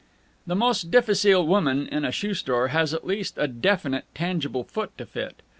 The 0.47 0.55
most 0.55 0.89
difficile 0.89 1.45
woman 1.45 1.87
in 1.87 2.05
a 2.05 2.11
shoe 2.11 2.33
store 2.33 2.69
has 2.69 2.91
at 2.91 3.05
least 3.05 3.35
a 3.37 3.47
definite, 3.47 4.05
tangible 4.15 4.63
foot 4.63 4.97
to 4.97 5.05
fit. 5.05 5.43